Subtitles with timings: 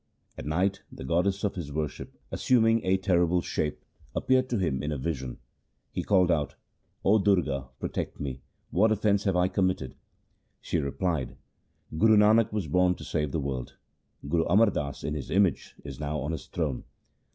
[0.35, 3.85] At night the goddess of his worship, assuming a terrible shape,
[4.15, 5.37] appeared to him in a vision.
[5.91, 6.55] He called out,'
[7.05, 8.41] O Durga, protect me!
[8.71, 9.93] What offence have I committed?'
[10.59, 11.35] She replied,'
[11.99, 13.77] Guru Nanak was born to save the world.
[14.27, 16.83] Guru Amar Das in his image is now on his throne.